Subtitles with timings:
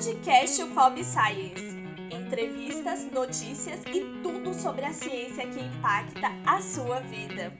[0.00, 1.76] Podcast FOB Science.
[2.10, 7.52] Entrevistas, notícias e tudo sobre a ciência que impacta a sua vida.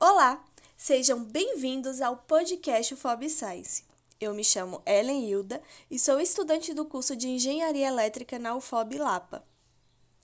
[0.00, 0.42] Olá,
[0.78, 3.84] sejam bem-vindos ao podcast FOB Science.
[4.18, 8.96] Eu me chamo Ellen Hilda e sou estudante do curso de Engenharia Elétrica na UFOB
[8.96, 9.44] Lapa.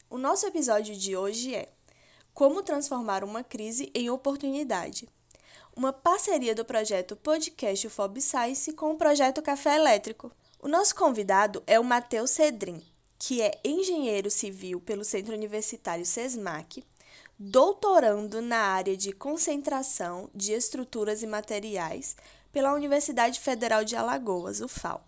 [0.09, 1.69] O nosso episódio de hoje é
[2.33, 5.07] Como transformar uma crise em oportunidade
[5.77, 10.31] uma parceria do projeto Podcast UFOB Science com o projeto Café Elétrico.
[10.65, 12.83] O nosso convidado é o Matheus Cedrin,
[13.19, 16.83] que é engenheiro civil pelo Centro Universitário SESMAC,
[17.39, 22.17] doutorando na área de concentração de estruturas e materiais
[22.51, 25.05] pela Universidade Federal de Alagoas, UFAL,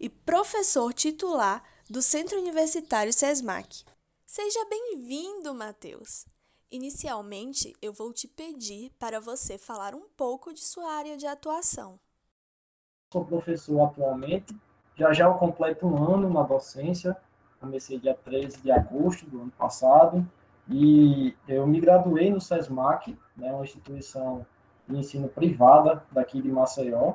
[0.00, 3.84] e professor titular do Centro Universitário SESMAC.
[4.26, 6.26] Seja bem-vindo, Matheus!
[6.72, 12.00] Inicialmente, eu vou te pedir para você falar um pouco de sua área de atuação.
[13.12, 14.54] Sou professor atualmente,
[14.98, 17.16] já já eu completo um ano na docência,
[17.60, 20.26] comecei dia 13 de agosto do ano passado,
[20.68, 24.44] e eu me graduei no SESMAC, né, uma instituição
[24.86, 27.14] de ensino privada daqui de Maceió.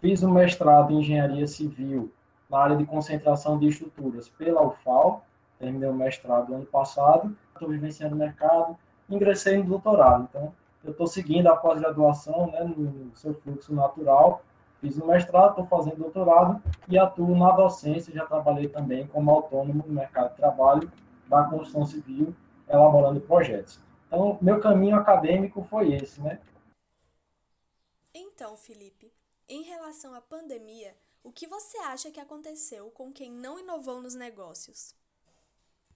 [0.00, 2.12] Fiz um mestrado em engenharia civil
[2.48, 5.24] na área de concentração de estruturas pela UFAL,
[5.58, 8.76] terminei o mestrado ano passado, estou vivenciando o mercado,
[9.08, 10.26] ingressei no doutorado.
[10.28, 14.42] Então, eu estou seguindo a pós-graduação né, no seu fluxo natural,
[14.80, 19.84] fiz o mestrado, estou fazendo doutorado e atuo na docência, já trabalhei também como autônomo
[19.86, 20.90] no mercado de trabalho
[21.28, 22.34] da construção civil,
[22.68, 23.78] elaborando projetos.
[24.06, 26.40] Então, meu caminho acadêmico foi esse, né?
[28.12, 29.12] Então, Felipe,
[29.48, 34.14] em relação à pandemia, o que você acha que aconteceu com quem não inovou nos
[34.14, 34.94] negócios?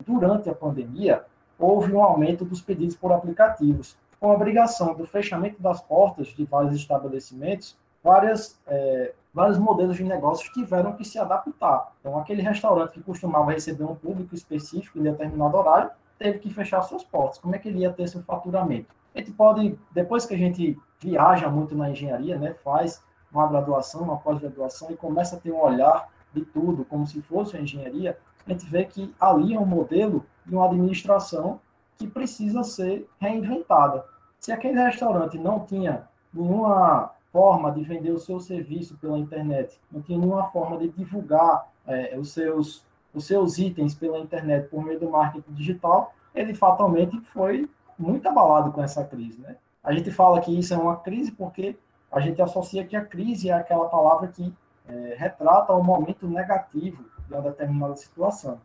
[0.06, 1.24] Durante a pandemia,
[1.58, 3.96] houve um aumento dos pedidos por aplicativos.
[4.20, 10.04] Com a obrigação do fechamento das portas de vários estabelecimentos, várias, é, vários modelos de
[10.04, 11.90] negócios tiveram que se adaptar.
[11.98, 16.82] Então, aquele restaurante que costumava receber um público específico em determinado horário, teve que fechar
[16.82, 17.38] suas portas.
[17.38, 18.94] Como é que ele ia ter seu faturamento?
[19.14, 24.02] A gente pode, depois que a gente viaja muito na engenharia, né, faz uma graduação,
[24.02, 28.18] uma pós-graduação e começa a ter um olhar de tudo, como se fosse a engenharia,
[28.46, 31.60] a gente vê que ali é um modelo de uma administração
[31.96, 34.04] que precisa ser reinventada.
[34.38, 40.00] Se aquele restaurante não tinha nenhuma forma de vender o seu serviço pela internet, não
[40.00, 45.00] tinha nenhuma forma de divulgar é, os, seus, os seus itens pela internet por meio
[45.00, 47.68] do marketing digital, ele fatalmente foi
[47.98, 49.40] muito abalado com essa crise.
[49.40, 49.56] Né?
[49.82, 51.76] A gente fala que isso é uma crise porque
[52.12, 54.54] a gente associa que a crise é aquela palavra que
[54.86, 58.60] é, retrata o momento negativo de uma determinada situação.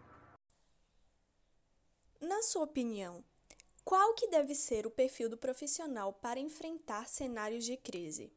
[2.21, 3.23] Na sua opinião,
[3.83, 8.31] qual que deve ser o perfil do profissional para enfrentar cenários de crise?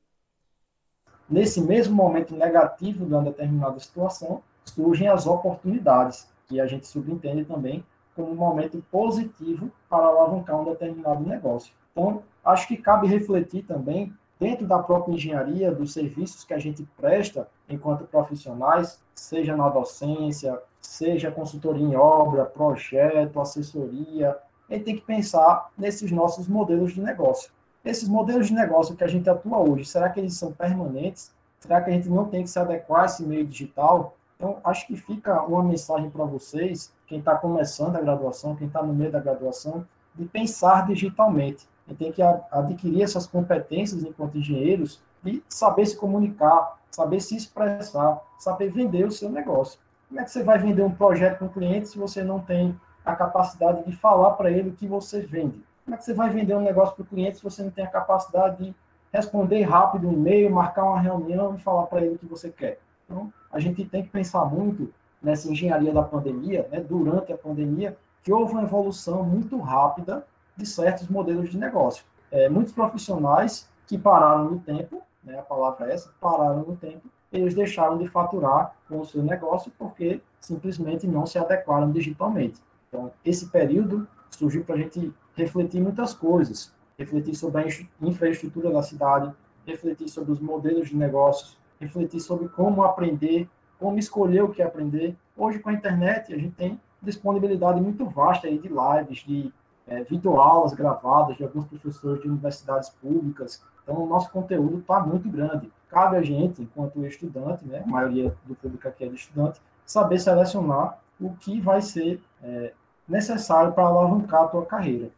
[1.33, 7.47] Nesse mesmo momento negativo de uma determinada situação, surgem as oportunidades, que a gente subentende
[7.47, 7.83] também
[8.15, 11.73] como um momento positivo para alavancar um determinado negócio.
[11.91, 16.87] Então, acho que cabe refletir também dentro da própria engenharia, dos serviços que a gente
[17.01, 24.37] presta enquanto profissionais, seja na docência, seja consultoria em obra, projeto, assessoria,
[24.69, 27.51] a gente tem que pensar nesses nossos modelos de negócio.
[27.85, 31.33] Esses modelos de negócio que a gente atua hoje, será que eles são permanentes?
[31.59, 34.17] Será que a gente não tem que se adequar a esse meio digital?
[34.37, 38.83] Então, acho que fica uma mensagem para vocês, quem está começando a graduação, quem está
[38.83, 45.01] no meio da graduação, de pensar digitalmente gente tem que adquirir essas competências enquanto engenheiros
[45.25, 49.79] e saber se comunicar, saber se expressar, saber vender o seu negócio.
[50.09, 52.79] Como é que você vai vender um projeto para um cliente se você não tem
[53.05, 55.63] a capacidade de falar para ele o que você vende?
[55.85, 57.85] Como é que você vai vender um negócio para o cliente se você não tem
[57.85, 58.75] a capacidade de
[59.13, 62.81] responder rápido um e-mail, marcar uma reunião e falar para ele o que você quer?
[63.05, 67.97] Então, a gente tem que pensar muito nessa engenharia da pandemia, né, durante a pandemia,
[68.23, 70.25] que houve uma evolução muito rápida
[70.57, 72.05] de certos modelos de negócio.
[72.31, 77.09] É, muitos profissionais que pararam no tempo, né, a palavra é essa, pararam no tempo,
[77.33, 82.61] eles deixaram de faturar com o seu negócio porque simplesmente não se adequaram digitalmente.
[82.89, 84.07] Então, esse período
[84.37, 89.33] surgiu para a gente refletir muitas coisas, refletir sobre a infraestrutura da cidade,
[89.67, 93.49] refletir sobre os modelos de negócios, refletir sobre como aprender,
[93.79, 95.17] como escolher o que aprender.
[95.37, 99.53] Hoje, com a internet, a gente tem disponibilidade muito vasta aí de lives, de
[99.87, 103.65] é, videoaulas gravadas de alguns professores de universidades públicas.
[103.83, 105.71] Então, o nosso conteúdo está muito grande.
[105.89, 110.19] Cabe a gente, enquanto estudante, né, a maioria do público aqui é de estudante, saber
[110.19, 112.73] selecionar o que vai ser é,
[113.09, 115.11] necessário para alavancar a tua carreira.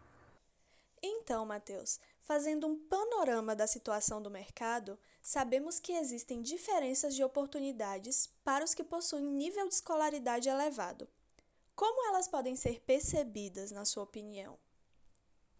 [1.03, 8.29] Então, Matheus, fazendo um panorama da situação do mercado, Sabemos que existem diferenças de oportunidades
[8.45, 11.09] para os que possuem nível de escolaridade elevado.
[11.75, 14.59] Como elas podem ser percebidas, na sua opinião?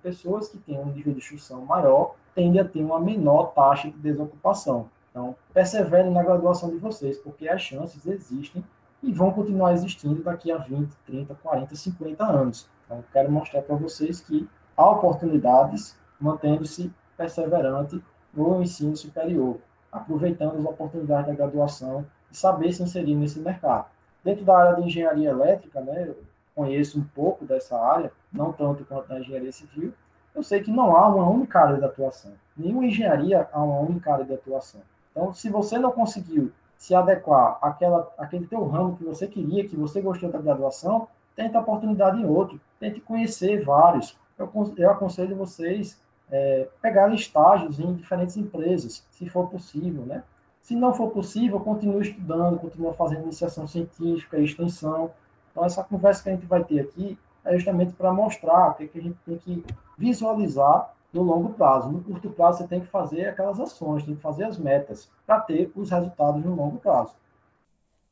[0.03, 3.97] Pessoas que têm um nível de instrução maior tendem a ter uma menor taxa de
[3.97, 4.91] desocupação.
[5.11, 8.63] Então, perseverem na graduação de vocês, porque as chances existem
[9.05, 12.69] e vão continuar existindo daqui a 20, 30, 40, 50 anos.
[12.85, 18.03] Então, quero mostrar para vocês que há oportunidades mantendo-se perseverante
[18.33, 19.59] no ensino superior,
[19.93, 23.87] aproveitando as oportunidades da graduação e saber se inserir nesse mercado.
[24.25, 26.17] Dentro da área de engenharia elétrica, né, eu
[26.55, 29.93] conheço um pouco dessa área, não tanto quanto na engenharia civil,
[30.35, 32.33] eu sei que não há uma única área de atuação.
[32.57, 34.81] Nenhuma engenharia há uma única área de atuação.
[35.13, 36.51] Então, se você não conseguiu
[36.85, 41.57] se adequar àquela, àquele teu ramo que você queria, que você gostou da graduação, tente
[41.57, 44.19] a oportunidade em outro, tente conhecer vários.
[44.39, 45.99] Eu, eu aconselho vocês
[46.31, 50.23] é, pegar estágios em diferentes empresas, se for possível, né?
[50.61, 55.11] Se não for possível, continue estudando, continue fazendo iniciação científica, extensão.
[55.51, 58.85] Então, essa conversa que a gente vai ter aqui é justamente para mostrar o que,
[58.85, 59.65] é que a gente tem que
[59.97, 61.91] visualizar no longo prazo.
[61.91, 65.41] No curto prazo, você tem que fazer aquelas ações, tem que fazer as metas para
[65.41, 67.15] ter os resultados no longo prazo.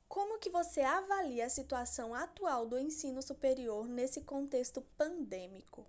[0.09, 5.85] Como que você avalia a situação atual do ensino superior nesse contexto pandêmico?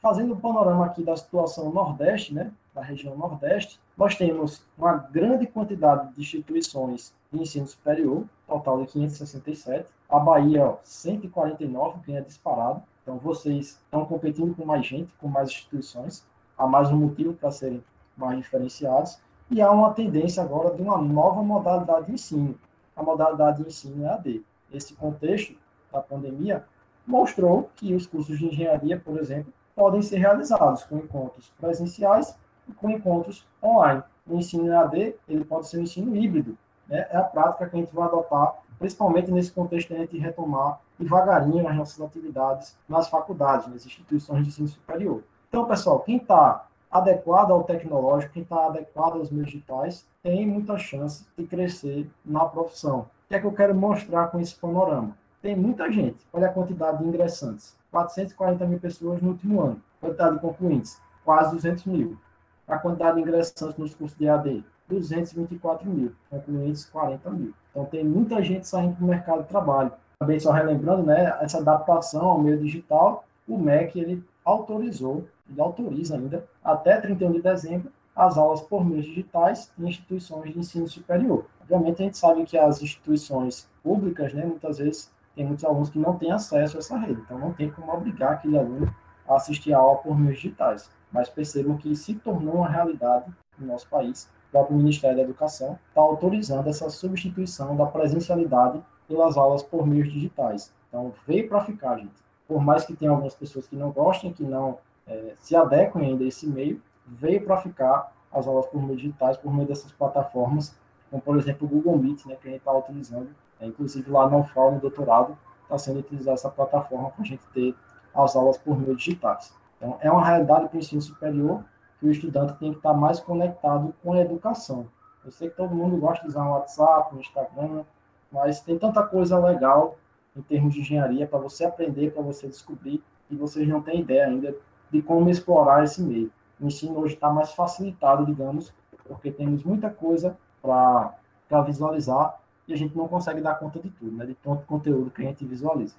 [0.00, 4.94] Fazendo o um panorama aqui da situação Nordeste, né, da região Nordeste, nós temos uma
[4.94, 9.86] grande quantidade de instituições de ensino superior, total de 567.
[10.12, 12.82] A Bahia, ó, 149, quem é disparado.
[13.02, 16.22] Então, vocês estão competindo com mais gente, com mais instituições.
[16.58, 17.82] Há mais um motivo para serem
[18.14, 19.18] mais diferenciados.
[19.50, 22.54] E há uma tendência agora de uma nova modalidade de ensino.
[22.94, 24.44] A modalidade de ensino é AD.
[24.70, 25.56] Esse contexto
[25.90, 26.62] da pandemia
[27.06, 32.36] mostrou que os cursos de engenharia, por exemplo, podem ser realizados com encontros presenciais
[32.68, 34.02] e com encontros online.
[34.26, 36.56] O ensino EAD ele pode ser um ensino híbrido,
[36.86, 37.06] né?
[37.10, 40.80] é a prática que a gente vai adotar, principalmente nesse contexto de a gente retomar
[40.98, 45.22] devagarinho as nossas atividades nas faculdades, nas instituições de ensino superior.
[45.48, 50.76] Então, pessoal, quem está adequado ao tecnológico, quem está adequado aos meios digitais, tem muita
[50.78, 53.02] chance de crescer na profissão.
[53.02, 55.16] O que é que eu quero mostrar com esse panorama?
[55.40, 57.76] Tem muita gente, olha a quantidade de ingressantes.
[57.92, 59.80] 440 mil pessoas no último ano.
[60.00, 62.18] Quantidade de concluintes, quase 200 mil.
[62.66, 66.12] A quantidade de ingressantes nos cursos de AD, 224 mil.
[66.30, 67.52] Concluintes, 40 mil.
[67.70, 69.92] Então, tem muita gente saindo para o mercado de trabalho.
[70.18, 76.16] Também só relembrando, né, essa adaptação ao meio digital, o MEC, ele autorizou, ele autoriza
[76.16, 81.46] ainda, até 31 de dezembro, as aulas por meios digitais em instituições de ensino superior.
[81.62, 85.98] Obviamente, a gente sabe que as instituições públicas, né, muitas vezes, tem muitos alunos que
[85.98, 88.94] não têm acesso a essa rede, então não tem como obrigar aquele aluno
[89.26, 90.90] a assistir a aula por meios digitais.
[91.10, 93.26] Mas percebam que se tornou uma realidade
[93.58, 94.30] no nosso país.
[94.52, 100.72] Próprio Ministério da Educação está autorizando essa substituição da presencialidade pelas aulas por meios digitais.
[100.88, 102.22] Então, veio para ficar, gente.
[102.46, 106.22] Por mais que tenha algumas pessoas que não gostem, que não é, se adequem ainda
[106.22, 110.76] a esse meio, veio para ficar as aulas por meios digitais, por meio dessas plataformas,
[111.10, 113.28] como, por exemplo, o Google Meet, né, que a gente está utilizando
[113.62, 117.46] é, inclusive, lá no UFAL, no doutorado, está sendo utilizada essa plataforma para a gente
[117.54, 117.74] ter
[118.12, 119.54] as aulas por meio digitais.
[119.76, 121.64] Então, é uma realidade para o ensino superior
[122.02, 124.88] que o estudante tem que estar mais conectado com a educação.
[125.24, 127.84] Eu sei que todo mundo gosta de usar o WhatsApp, o Instagram,
[128.32, 129.96] mas tem tanta coisa legal
[130.34, 134.26] em termos de engenharia para você aprender, para você descobrir, e vocês não têm ideia
[134.26, 134.52] ainda
[134.90, 136.28] de como explorar esse meio.
[136.60, 138.74] O ensino hoje está mais facilitado, digamos,
[139.06, 144.10] porque temos muita coisa para visualizar e a gente não consegue dar conta de tudo,
[144.10, 144.26] né?
[144.26, 145.94] De tanto conteúdo que a gente visualiza.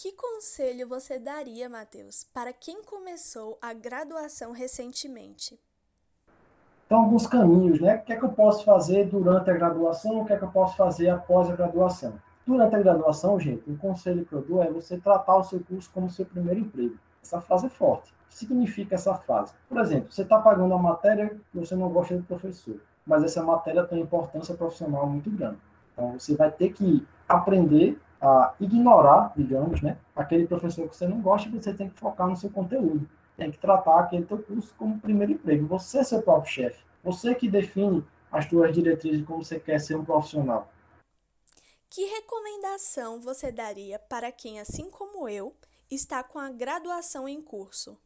[0.00, 5.60] Que conselho você daria, Matheus, para quem começou a graduação recentemente?
[6.86, 7.96] Então, alguns caminhos, né?
[7.96, 10.22] O que é que eu posso fazer durante a graduação?
[10.22, 12.14] O que é que eu posso fazer após a graduação?
[12.46, 15.90] Durante a graduação, gente, o conselho que eu dou é você tratar o seu curso
[15.92, 16.96] como seu primeiro emprego.
[17.22, 18.10] Essa frase é forte.
[18.10, 19.52] O que significa essa frase?
[19.68, 23.42] Por exemplo, você está pagando uma matéria que você não gosta do professor mas essa
[23.42, 25.58] matéria tem importância profissional muito grande.
[25.92, 31.20] Então, você vai ter que aprender a ignorar, digamos, né, aquele professor que você não
[31.20, 33.08] gosta e você tem que focar no seu conteúdo.
[33.36, 35.66] Tem que tratar aquele teu curso como primeiro emprego.
[35.66, 36.84] Você é seu próprio chefe.
[37.02, 40.70] Você que define as suas diretrizes como você quer ser um profissional.
[41.88, 45.54] Que recomendação você daria para quem, assim como eu,
[45.90, 47.98] está com a graduação em curso?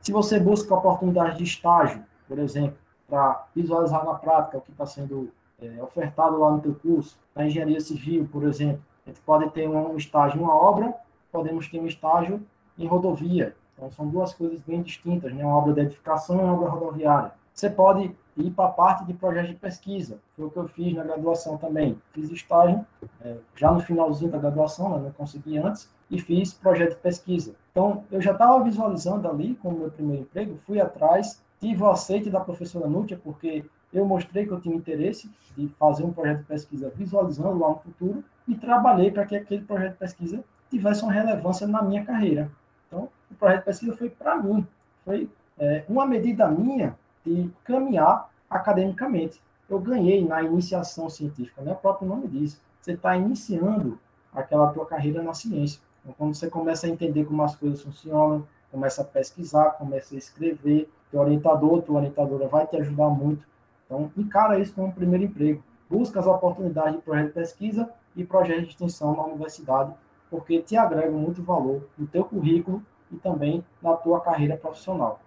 [0.00, 4.86] Se você busca oportunidades de estágio, por exemplo, para visualizar na prática o que está
[4.86, 7.18] sendo é, ofertado lá no teu curso.
[7.34, 10.94] Na engenharia civil, por exemplo, a gente pode ter um estágio em uma obra,
[11.30, 12.40] podemos ter um estágio
[12.78, 13.54] em rodovia.
[13.74, 15.44] Então, são duas coisas bem distintas, né?
[15.44, 17.32] uma obra de edificação e uma obra rodoviária.
[17.52, 20.94] Você pode ir para a parte de projeto de pesquisa, foi o que eu fiz
[20.94, 22.00] na graduação também.
[22.12, 22.84] Fiz estágio
[23.20, 25.02] é, já no finalzinho da graduação, né?
[25.04, 27.54] não consegui antes, e fiz projeto de pesquisa.
[27.70, 32.30] Então, eu já estava visualizando ali como meu primeiro emprego, fui atrás, tive o aceite
[32.30, 33.64] da professora Nútia, porque
[33.96, 37.78] eu mostrei que eu tinha interesse de fazer um projeto de pesquisa visualizando lá no
[37.78, 42.50] futuro e trabalhei para que aquele projeto de pesquisa tivesse uma relevância na minha carreira.
[42.88, 44.66] Então, o projeto de pesquisa foi para mim,
[45.04, 49.40] foi é, uma medida minha de caminhar academicamente.
[49.68, 51.72] Eu ganhei na iniciação científica, né?
[51.72, 52.60] o próprio nome diz.
[52.80, 53.98] Você está iniciando
[54.32, 55.80] aquela tua carreira na ciência.
[56.02, 60.18] Então, quando você começa a entender como as coisas funcionam, começa a pesquisar, começa a
[60.18, 63.46] escrever, teu orientador, tua orientadora vai te ajudar muito.
[63.94, 65.62] Então, encara isso como um primeiro emprego.
[65.88, 69.94] Busca as oportunidades de projeto de pesquisa e projeto de extensão na universidade,
[70.28, 75.20] porque te agregam muito valor no teu currículo e também na tua carreira profissional.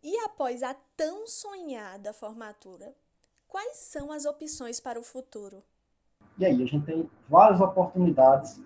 [0.00, 2.94] E após a tão sonhada formatura,
[3.48, 5.60] quais são as opções para o futuro?
[6.38, 8.60] E aí, a gente tem várias oportunidades,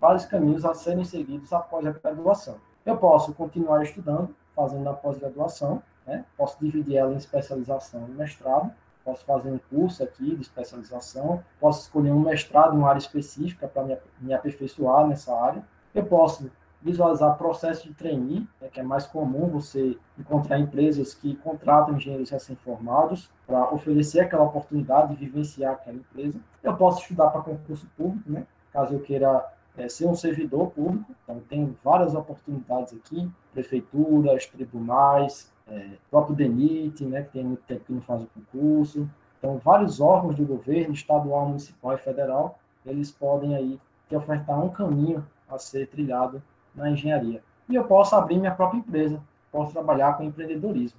[0.00, 2.60] vários caminhos a serem seguidos após a graduação.
[2.84, 6.24] Eu posso continuar estudando, fazendo a pós-graduação, né?
[6.36, 8.70] posso dividir ela em especialização e mestrado,
[9.04, 13.68] posso fazer um curso aqui de especialização, posso escolher um mestrado em uma área específica
[13.68, 15.62] para me, aperfeiçoar nessa área,
[15.94, 16.50] eu posso
[16.82, 22.30] visualizar processo de trainee, né, que é mais comum você encontrar empresas que contratam engenheiros
[22.30, 26.38] recém-formados para oferecer aquela oportunidade de vivenciar aquela empresa.
[26.62, 29.44] Eu posso estudar para concurso público, né, caso eu queira
[29.76, 31.14] é, ser um servidor público.
[31.22, 37.84] Então, tem várias oportunidades aqui, prefeituras, tribunais, é, próprio DENIT, né, que tem muito tempo
[37.84, 39.08] que não faz o concurso.
[39.38, 44.68] Então, vários órgãos do governo, estadual, municipal e federal, eles podem aí te ofertar um
[44.68, 46.42] caminho a ser trilhado
[46.74, 47.42] na engenharia.
[47.68, 49.20] E eu posso abrir minha própria empresa,
[49.50, 50.98] posso trabalhar com empreendedorismo.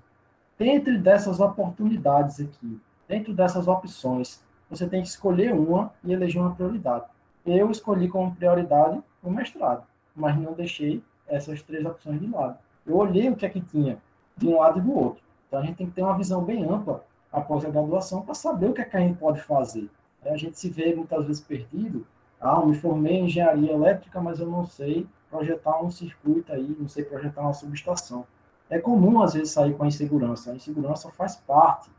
[0.57, 6.53] Dentro dessas oportunidades aqui, dentro dessas opções, você tem que escolher uma e eleger uma
[6.53, 7.05] prioridade.
[7.45, 9.83] Eu escolhi como prioridade o mestrado,
[10.15, 12.57] mas não deixei essas três opções de lado.
[12.85, 13.97] Eu olhei o que é que tinha
[14.37, 15.23] de um lado e do outro.
[15.47, 18.69] Então a gente tem que ter uma visão bem ampla após a graduação para saber
[18.69, 19.89] o que, é que a gente pode fazer.
[20.25, 22.05] A gente se vê muitas vezes perdido.
[22.39, 26.75] Ah, eu me formei em engenharia elétrica, mas eu não sei projetar um circuito aí,
[26.79, 28.25] não sei projetar uma subestação.
[28.69, 30.51] É comum, às vezes, sair com a insegurança.
[30.51, 31.89] A insegurança faz parte,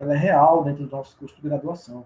[0.00, 2.04] ela é real dentro dos nossos cursos de graduação.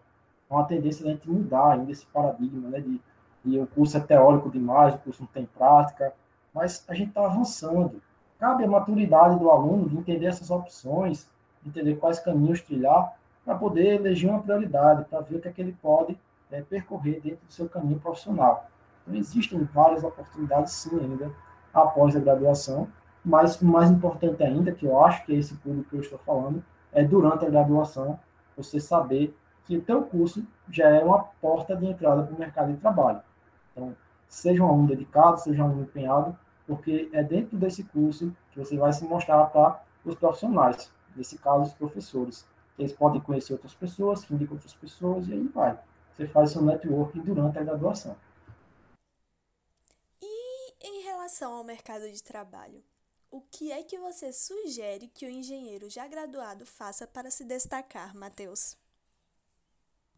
[0.51, 3.01] É uma tendência da gente mudar ainda esse paradigma, né, de,
[3.45, 6.13] de o curso é teórico demais, o curso não tem prática,
[6.53, 8.03] mas a gente está avançando.
[8.39, 11.29] Cabe a maturidade do aluno de entender essas opções,
[11.63, 15.53] de entender quais caminhos trilhar, para poder eleger uma prioridade, para ver o que, é
[15.53, 16.19] que ele pode
[16.51, 18.69] é, percorrer dentro do seu caminho profissional.
[19.03, 21.33] Então, existem várias oportunidades, sim, ainda
[21.73, 22.89] após a graduação,
[23.25, 26.19] mas o mais importante ainda, que eu acho que é esse público que eu estou
[26.19, 28.19] falando, é durante a graduação
[28.57, 32.73] você saber que o teu curso já é uma porta de entrada para o mercado
[32.73, 33.21] de trabalho.
[33.73, 33.95] Então,
[34.27, 36.37] seja um aluno dedicado, seja um aluno empenhado,
[36.69, 41.63] porque é dentro desse curso que você vai se mostrar para os profissionais, nesse caso,
[41.65, 42.47] os professores.
[42.79, 45.77] Eles podem conhecer outras pessoas, que indicam outras pessoas, e aí vai.
[46.15, 48.15] Você faz seu networking durante a graduação
[51.29, 52.83] relação ao mercado de trabalho,
[53.31, 58.17] o que é que você sugere que o engenheiro já graduado faça para se destacar,
[58.17, 58.79] Matheus?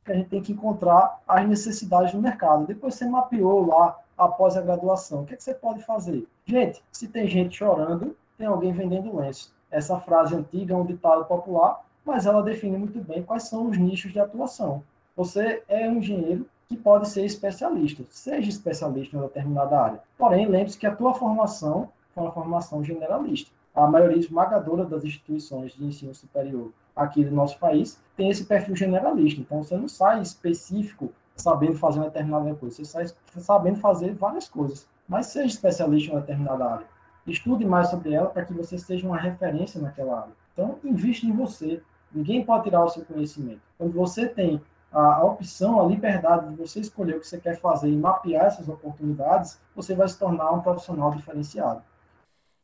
[0.05, 2.65] A gente tem que encontrar as necessidades do mercado.
[2.65, 5.23] Depois você mapeou lá após a graduação.
[5.23, 6.27] O que, é que você pode fazer?
[6.45, 9.53] Gente, se tem gente chorando, tem alguém vendendo lenço.
[9.71, 13.79] Essa frase antiga é um ditado popular, mas ela define muito bem quais são os
[13.79, 14.83] nichos de atuação.
[15.17, 20.03] Você é um engenheiro que pode ser especialista, seja especialista em determinada área.
[20.19, 23.51] Porém, lembre-se que a tua formação foi uma formação generalista.
[23.75, 28.77] A maioria esmagadora das instituições de ensino superior aqui do nosso país tem esse perfil
[28.77, 29.41] generalista.
[29.41, 33.07] Então, você não sai específico sabendo fazer uma determinada coisa, você sai
[33.39, 34.89] sabendo fazer várias coisas.
[35.09, 36.87] Mas seja especialista em uma determinada área.
[37.27, 40.33] Estude mais sobre ela para que você seja uma referência naquela área.
[40.53, 41.83] Então, investe em você.
[42.13, 43.61] Ninguém pode tirar o seu conhecimento.
[43.77, 44.61] Quando você tem
[44.93, 48.69] a opção, a liberdade de você escolher o que você quer fazer e mapear essas
[48.69, 51.83] oportunidades, você vai se tornar um profissional diferenciado.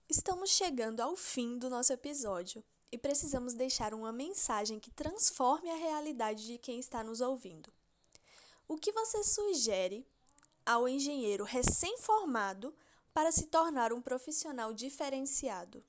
[0.09, 5.77] Estamos chegando ao fim do nosso episódio e precisamos deixar uma mensagem que transforme a
[5.77, 7.71] realidade de quem está nos ouvindo.
[8.69, 10.05] O que você sugere
[10.65, 12.75] ao engenheiro recém-formado
[13.15, 15.85] para se tornar um profissional diferenciado?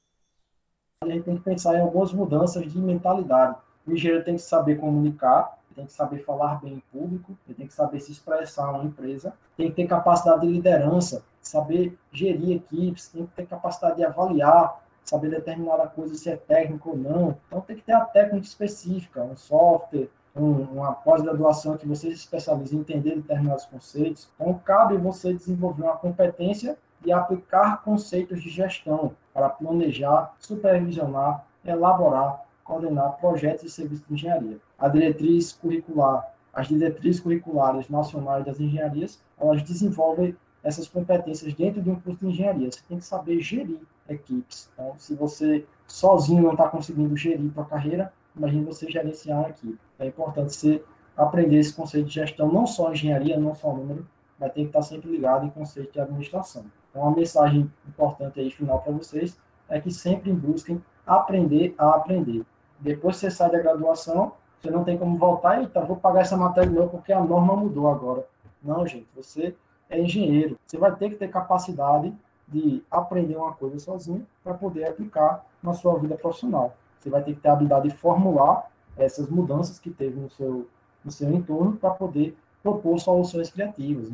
[1.01, 3.57] A gente tem que pensar em algumas mudanças de mentalidade.
[3.85, 7.73] O engenheiro tem que saber comunicar, tem que saber falar bem em público, tem que
[7.73, 13.25] saber se expressar uma empresa, tem que ter capacidade de liderança, saber gerir equipes, tem
[13.25, 17.37] que ter capacidade de avaliar, saber determinada coisa se é técnico ou não.
[17.47, 20.09] Então tem que ter a técnica específica, um software,
[20.43, 24.29] uma pós-graduação que você se especialize em entender determinados conceitos.
[24.35, 32.43] Então cabe você desenvolver uma competência de aplicar conceitos de gestão para planejar, supervisionar, elaborar,
[32.63, 34.57] coordenar projetos e serviços de engenharia.
[34.77, 41.89] A diretriz curricular, as diretrizes curriculares nacionais das engenharias, elas desenvolvem essas competências dentro de
[41.89, 42.71] um curso de engenharia.
[42.71, 43.79] Você tem que saber gerir
[44.09, 44.69] equipes.
[44.73, 49.77] Então, se você sozinho não está conseguindo gerir a carreira, imagine você gerenciar equipe.
[49.99, 50.83] É importante você
[51.15, 54.07] aprender esse conceito de gestão, não só engenharia, não só número,
[54.39, 56.65] mas tem que estar sempre ligado em conceito de administração.
[56.89, 62.45] Então, uma mensagem importante aí, final para vocês, é que sempre busquem aprender a aprender.
[62.79, 66.21] Depois que você sai da graduação, você não tem como voltar e tá, vou pagar
[66.21, 68.25] essa matéria de novo porque a norma mudou agora.
[68.61, 69.55] Não, gente, você
[69.89, 70.57] é engenheiro.
[70.65, 72.13] Você vai ter que ter capacidade
[72.47, 76.75] de aprender uma coisa sozinho para poder aplicar na sua vida profissional.
[76.99, 80.67] Você vai ter que ter a habilidade de formular essas mudanças que teve no seu,
[81.03, 84.11] no seu entorno para poder propor soluções criativas.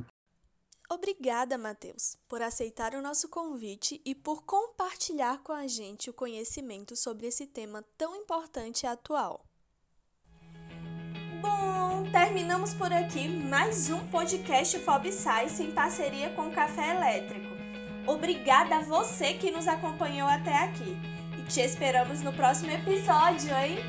[0.89, 6.95] Obrigada, Matheus, por aceitar o nosso convite e por compartilhar com a gente o conhecimento
[6.95, 9.43] sobre esse tema tão importante e atual.
[11.41, 17.49] Bom, terminamos por aqui mais um podcast Fob Science em parceria com o Café Elétrico.
[18.05, 21.12] Obrigada a você que nos acompanhou até aqui
[21.47, 23.79] te esperamos no próximo episódio, hein?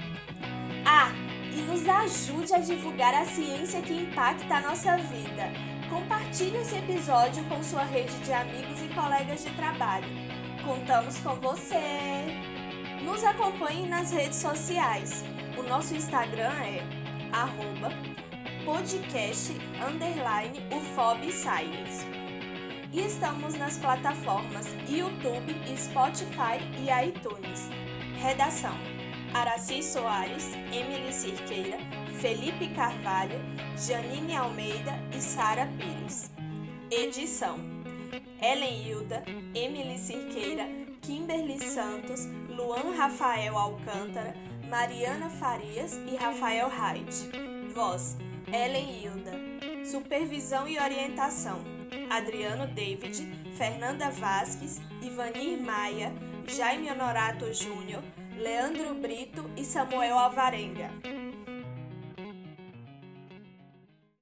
[0.84, 1.12] Ah,
[1.52, 7.44] e nos ajude a divulgar a ciência que impacta a nossa vida Compartilhe esse episódio
[7.44, 10.08] com sua rede de amigos e colegas de trabalho.
[10.64, 12.24] Contamos com você!
[13.00, 15.24] Nos acompanhe nas redes sociais.
[15.56, 16.82] O nosso Instagram é
[17.32, 17.90] arroba
[18.64, 19.52] podcast
[19.86, 22.23] underline UFOB Science.
[22.94, 27.68] E estamos nas plataformas YouTube, Spotify e iTunes.
[28.22, 28.72] Redação:
[29.34, 31.76] Araci Soares, Emily Cirqueira,
[32.20, 33.40] Felipe Carvalho,
[33.76, 36.30] Janine Almeida e Sara Pires.
[36.88, 37.58] Edição:
[38.40, 40.68] Ellen Hilda, Emily Cirqueira,
[41.02, 44.36] Kimberly Santos, Luan Rafael Alcântara,
[44.70, 47.28] Mariana Farias e Rafael Hyde.
[47.74, 48.16] Voz:
[48.46, 49.32] Ellen Hilda.
[49.84, 51.73] Supervisão e orientação:
[52.16, 56.12] Adriano David, Fernanda Vasques, Ivanir Maia,
[56.46, 58.04] Jaime Honorato Júnior,
[58.38, 60.90] Leandro Brito e Samuel Alvarenga.